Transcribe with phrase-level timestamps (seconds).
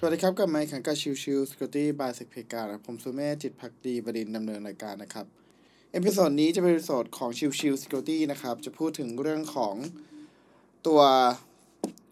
[0.00, 5.26] สวัสดีครับกับไมค์ขังกับ Chill Chill Security by SECPlayground ผมสุเมธจิตภักดีบดินทร์ ดำเนินรายการนะครับ
[5.92, 9.74] episode นี้จะเป็น episode ของ Chill Chill Security นะครับ จะพูดถึงเรื่องของ
[10.86, 11.00] ตัว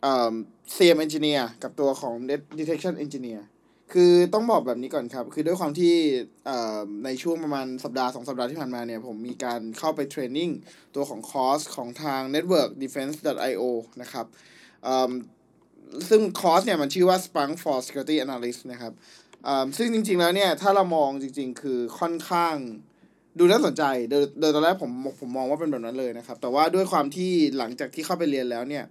[0.03, 0.35] เอ่อ
[0.75, 2.15] SIEM Engineer กับตัวของ
[2.59, 3.41] Detection Engineer
[3.93, 5.95] คือต้องบอกแบบนี้ก่อนครับ คือด้วยความที่
[6.47, 10.51] เอ่อในช่วงประมาณสัปดาห์สองสัปดาห์ที่ผ่านมาเนี่ย ผมมีการเข้าไป training
[10.95, 13.17] ตัวของคอร์สของทาง network defense
[13.51, 13.63] io
[14.03, 14.27] นะครับ
[16.09, 18.93] ซึ่งคอร์สเนี่ยมันชื่อว่า Splunk for Security Analyst นะครับ
[19.77, 22.57] ซึ่งจริง ๆ แล้วเนี่ย ถ้าเรามองจริง ๆ คือค่อนข้าง
[23.39, 24.91] ดูน่าสนใจ โดยโดยตอนแรกผม
[25.21, 28.85] ผมมองว่าเป็นแบบนั้นเลยนะครับ แต่ว่าด้วยความที่หลังจากที่เข้าไปเรียนแล้วเนี่ย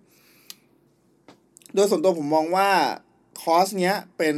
[1.76, 2.70] โดยส่วนตัวผมมองว่า
[3.42, 4.38] คอร์สเนี้ยเป็น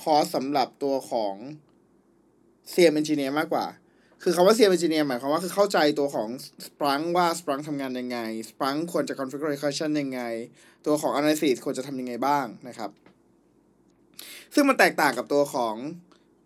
[0.00, 1.34] คอร์สสำหรับตัวของ
[2.72, 3.66] CM Engineer มากกว่า
[4.22, 6.28] คือคำว่า CM Engineer หมายความว่าคือเข้าใจตัวของ
[6.66, 8.18] Splunk ว่า Splunk ทำงานยังไง
[8.50, 10.20] Splunk ควรจะ configuration ยังไง
[10.86, 12.90] ตัวของ analysis ควรจะทำยังไงบ้างนะครับ
[14.54, 15.74] ซึ่งมันแตกต่างกับตัวของ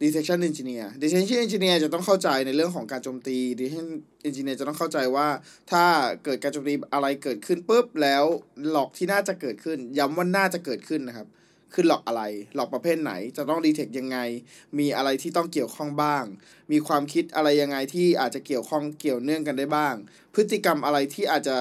[0.02, 3.88] detection engineer detection engineer จะต้องเข้าใจในเรื่องของการโจมตี detection
[4.28, 5.28] engineer จะต้องเข้าใจว่า
[5.70, 5.84] ถ้า
[6.24, 8.24] เกิดการโจมตีอะไรเกิดขึ้นปุ๊บแล้ว
[8.70, 11.26] หลอกที่น่าจะเกิดขึ้น ย้ำว่าน่าจะเกิดขึ้นนะครับ
[11.74, 12.22] คือหลอกอะไร
[12.54, 14.18] หลอกประเภทไหน จะต้องดีเทคยังไง
[14.78, 16.24] มีอะไรที่ต้องเกี่ยวข้องบ้าง
[16.72, 19.94] มีความคิดอะไรยังไงที่อาจจะเกี่ยวข้องเกี่ยวเนื่องกันได้บ้าง
[20.34, 21.56] พฤติกรรมอะไรที่อาจจะ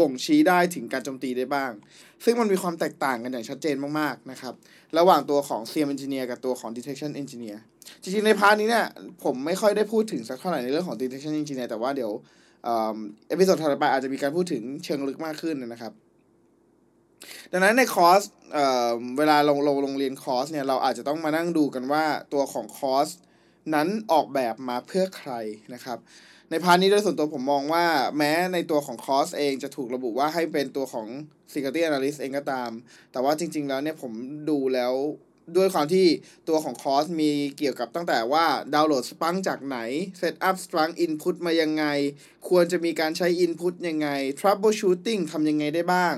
[0.00, 1.72] บ่งชี้ได้ถึงการโจมตีได้บ้าง
[2.24, 4.54] ซึ่งมันมีความแตกต่างกันอย่างชัดเจนมากๆนะครับ
[4.98, 7.58] ระหว่างตัวของ SIEM Engineer กับตัวของ Detection Engineer
[8.02, 8.86] จริงๆ ใน part นี้เนี่ย
[9.24, 12.12] ผมไม่ค่อยได้พูดถึงสักเท่าไหร่ในเรื่องของ Detection Engineer แต่ว่าเดี๋ยว
[13.28, 15.92] episode ถัดไปอาจจะมีการพูดถึงเชิงลึกมากขึ้นนะครับ
[17.52, 23.08] ดังนั้นในคอร์สเอ่อเวลาลงลงลงเรียนคอร์สเนี่ยเราอาจจะต้องมานั่งดูกันว่าตัวของคอร์ส
[23.74, 25.32] นั้นออกแบบมาเพื่อใคร
[25.74, 25.98] นะครับ
[26.50, 27.84] ใน part นี้โดยส่วนตัวผมมองว่า
[28.16, 31.06] แม้ในตัวของคอร์สเองจะถูกระบุว่าให้เป็นตัวของ
[31.52, 32.70] Security Analyst เองก็ตาม
[33.12, 34.12] แต่ว่าจริง ๆ แล้วเนี่ยผม
[34.50, 34.94] ดูแล้ว
[35.56, 36.06] ด้วยความที่
[36.48, 38.44] ตัวของคอร์สมีเกี่ยวกับตั้งแต่ว่า
[38.74, 39.78] ดาวน์โหลด Splunk จากไหน
[40.18, 41.84] setup Splunk input มายังไง
[42.48, 46.14] ควรจะมีการใช้ input ยังไง troubleshooting ทำยังไงได้บ้าง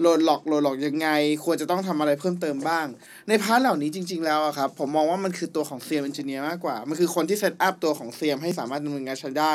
[0.00, 1.08] โหลด log โหลด log ยังไง
[1.44, 2.86] ควรจะต้องทำอะไรเพิ่มเติมบ้าง
[3.28, 9.54] ใน part เหล่านี้จริง ๆ แล้วอะครับ ผมมองว่ามันคือตัวของ SIEM Engineer มากกว่า มันคือคนที่ setup ตัวของ CM ให้สามารถดำเนินงานใช้ได้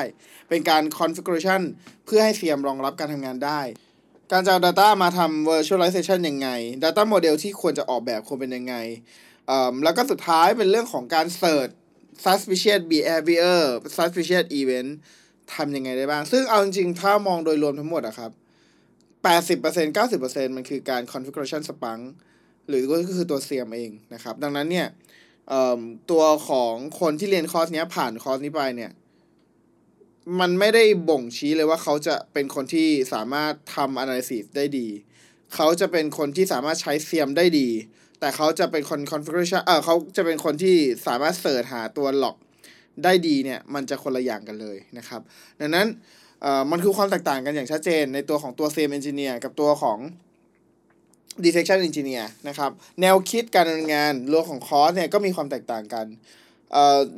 [0.50, 1.62] เป็นการ configuration
[2.06, 3.62] เพื่อให้ CM รองรับการทำงานได้
[4.32, 6.50] การจะเอา Data มาทำ visualization ยังไง
[6.84, 8.76] Data Model ที่ควรจะออกแบบควรเป็นยังไง
[9.84, 11.72] แล้วก็สุดท้ายเป็นเรื่องของการ search
[12.24, 13.62] suspicious behavior
[13.96, 14.90] suspicious event
[15.54, 18.32] ทำยังไงได้บ้าง ซึ่งเอาจริงๆถ้ามองโดยรวมทั้งหมดอะครับ
[19.24, 22.02] 80% 90%มันคือการ configuration spunk
[22.68, 24.88] หรือก็คือตัว CM เองนะครับ ดังนั้นเนี่ย
[26.12, 28.92] ตัวของคนที่เรียนคอร์สนี้ผ่านคอร์สนี้ไปเนี่ย
[30.40, 34.88] มันไม่ได้บ่งชี้เลยว่าเขาจะเป็นคนที่สามารถทำ analysis ได้ดี
[35.56, 37.70] เขาจะเป็นคนที่สามารถใช้ CM ได้ดี
[38.20, 40.76] แต่เขาจะเป็นคน configuration เออเขาจะเป็นคนที่
[41.08, 42.38] สามารถเสิร์ชหาตัวหลอก
[43.04, 45.22] ได้ดีเนี่ย มันจะคนละอย่างกันเลยนะครับ
[45.60, 45.88] ดังนั้น
[46.72, 50.00] มันคือความแตกต่างกันอย่างชัดเจน ในตัวของตัว CM Engineer กับตัวของ
[51.46, 52.72] Detection Engineer นะครับ
[53.02, 56.06] แนวคิดการดำเนินงานรวมของคอร์สเนี่ยก็มีความแตกต่างกัน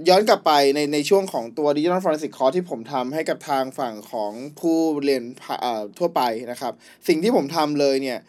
[0.10, 5.24] ย้อนกลับไปในในช่วงของตัว Digital Forensic Course ที่ผมทำให้กับทางฝั่งของผู้เรียน
[6.00, 6.74] ทั่วไปนะครับ
[7.08, 8.20] สิ่งที่ผมทำเลยเนี่ย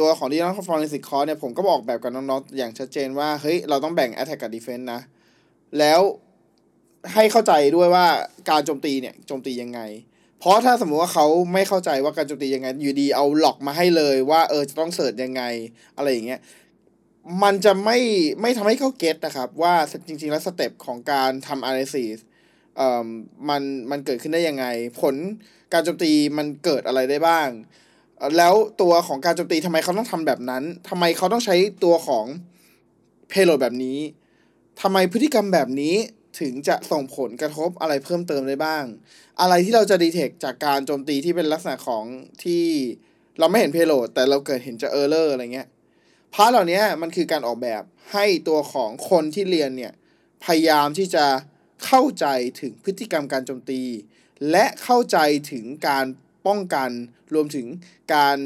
[0.00, 5.00] ตัวของ Digital Forensic Course เนี่ยผมก็บอกแบบกับน้องๆ อย่างชัดเจนว่า เฮ้ย เราต้องแบ่ง Attack กับ Defense นะ
[5.78, 6.00] แล้ว
[7.14, 8.06] ให้เข้าใจด้วยว่า
[8.50, 9.80] การโจมตีเนี่ยโจมตียังไง
[10.40, 15.42] เพราะถ้าสมมุติว่าเขาไม่เข้าใจว่าการโจมตียังไง อยู่ดีเอาหลอกมาให้เลยว่าเออจะต้องเสิร์ชยังไง
[15.96, 16.40] อะไรอย่างเงี้ย
[17.42, 17.98] มันจะไม่
[18.40, 19.74] ไม่ทำให้เขาเก็ตนะครับ ว่า
[20.06, 22.16] จริง ๆ แล้วสเต็ปของการทำ analysis
[22.76, 23.06] เอ่อ
[23.48, 24.66] มันมันเกิดขึ้นได้ยังไง
[25.00, 25.14] ผล
[25.72, 27.48] การโจมตีมันเกิดอะไรได้บ้าง
[28.36, 32.26] แล้วตัวของการโจมตีทำไมเขาต้องทำแบบนั้นทำไมเขาต้องใช้ตัวของ
[33.30, 33.98] payload แบบนี้
[34.80, 35.94] ทำไมพฤติกรรมแบบนี้
[36.40, 38.84] ถึงจะส่งผลกระทบอะไรเพิ่มเติมได้บ้าง
[39.40, 42.04] อะไรที่เราจะ detect จากการโจมตีที่เป็นลักษณะของ
[42.44, 42.64] ที่
[43.38, 45.68] เราไม่เห็น payload แต่เราเกิดเห็นจะ error อะไรเงี้ย
[46.34, 47.82] part เหล่านี้มันคือการออกแบบ
[48.12, 49.92] ให้ตัวของคนที่เรียนเนี่ย
[50.44, 51.26] พยายามที่จะ
[51.84, 52.26] เข้าใจ
[52.60, 53.82] ถึงพฤติกรรมการโจมตี
[54.50, 55.18] และเข้าใจ
[55.52, 56.06] ถึงการ
[56.46, 56.90] ป้องกัน
[57.34, 57.66] รวมถึง
[58.14, 58.36] การ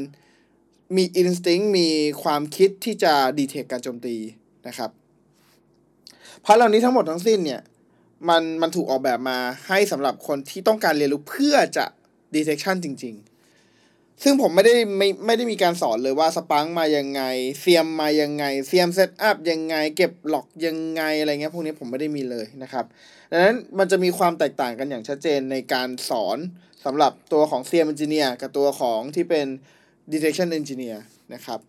[0.97, 1.89] มี instinct มี
[2.23, 4.15] ความคิดที่จะ detect การโจมตี
[4.67, 4.89] นะครับ
[6.45, 7.61] part เหล่านี้ทั้งหมดทั้งสิ้นเนี่ย
[8.29, 9.37] มันมันถูกออกแบบมา
[9.67, 11.85] ให้สำหรับคนที่ต้องการเรียนรู้เพื่อจะ
[12.35, 17.21] detection จริง ๆ ซึ่งผมไม่ได้ไม่ไม่ได้มีการสอนเลยว่า Splunk มายังไง
[17.59, 22.85] SIEM มายังไง SIEM setup ยังไง เก็บ log ยังไงอะไรเงี้ยพวกนี้ผมไม่ได้มีเลยนะครับ
[23.31, 26.37] ดังนั้นมันจะมีความแตกต่างกันอย่างชัดเจนในการสอน
[26.85, 29.47] สำหรับตัวของ SIEM Engineer กับตัวของที่เป็น
[30.13, 30.97] Detection Engineer
[31.33, 31.59] นะครับ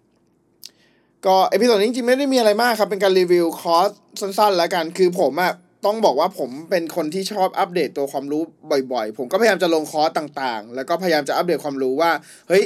[1.27, 5.53] ก็ episode นี้จริงๆไม่ได้มีอะไรมากครับ เป็นการรีวิวคอร์สสั้นๆ แล้วกัน คือผมอะ
[5.87, 8.43] ต้องบอกว่าผมเป็นคนที่ชอบอัปเดตตัวความรู้
[8.93, 12.11] บ่อยๆ ผมก็พยายามจะลงคอร์สต่างๆ แล้วก็พยายามจะอัปเดตความรู้ว่า
[12.49, 12.65] เฮ้ย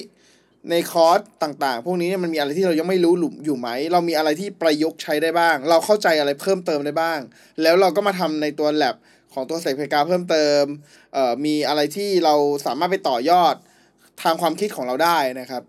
[0.71, 7.21] ในคอร์สต่างๆ พวกนี้มันมีอะไรที่เรายังไม่รู้หลุมอยู่ไหม เรามีอะไรที่ประยุกต์ใช้ได้บ้าง เราเข้าใจอะไรเพิ่มเติมได้บ้าง
[7.63, 8.97] แล้วเราก็มาทำในตัว lab
[9.33, 10.63] ของตัวเสกเพกาเพิ่มเติม
[11.15, 12.35] เอ่อ มีอะไรที่เรา
[12.67, 13.55] สามารถไปต่อยอด
[14.23, 15.63] ทางความคิดของเราได้นะครับ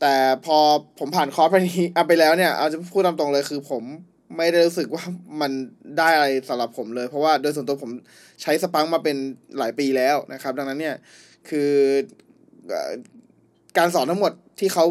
[0.00, 0.14] แต่
[0.44, 0.58] พอ
[0.98, 3.84] ผมผ่านคอร์สไปนี้อะไปแล้วเนี่ย เอาจะพูดตามตรงเลยคือผม
[4.36, 5.04] ไม่ได้รู้สึกว่า
[5.40, 5.52] มัน
[5.98, 7.90] ได้อะไรสำหรับผมเลย เพราะว่าโดยส่วนตัวผม
[8.42, 9.16] ใช้สปังมาเป็น
[9.58, 10.96] หลายปีแล้วนะครับ ดังนั้นเนี่ย
[11.48, 11.70] คือ
[13.78, 14.84] การสอนทั้งหมดที่เขา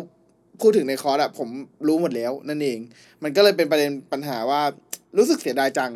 [0.62, 1.50] พูดถึงในคอร์สอะผม
[1.88, 2.80] รู้หมดแล้วนั่นเอง
[3.24, 4.62] มันก็เลยเป็นประเด็นปัญหาว่า
[5.18, 5.92] รู้สึกเสียดายจัง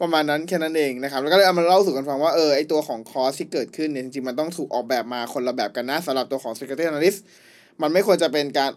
[0.00, 7.18] ประมาณนั้นแค่นั้นเองนะครับ แล้วก็เลยเอามาเล่าสู่กันฟังว่าเออไอตัวของคอร์สที่เกิดขึ้นเนี่ยจริงๆมันต้องถูกออกแบบมาคนละแบบกันนะสำหรับตัวของ Security Analyst
[7.82, 8.70] มันไม่ควรจะเป็นการ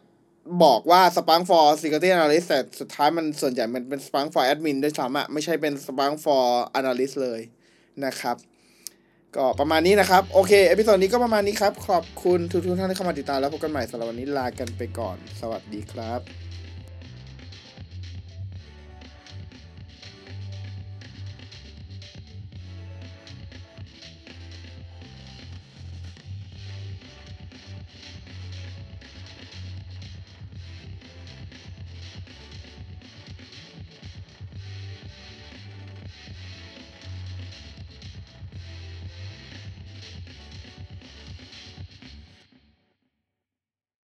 [0.64, 6.46] บอกว่าสปังฟอร์ซิ c u r i t y Analyst แต่สุดท้ายมันส่วนใหญ่มันเป็น Splunk for Admin ด้วยซ้ำอะไม่ใช่เป็น Splunk for
[6.80, 7.42] Analyst เลย
[8.06, 8.38] นะครับ
[9.36, 16.43] ก็ประมาณนี้นะครับ โอเค episode นี้ก็ประมาณนี้ครับ ขอบคุณทุกๆท่านที่เข้ามาติดตามแล้วพบกันใหม่สำหรับวันนี้ลากันไปก่อน สวัสดีครับ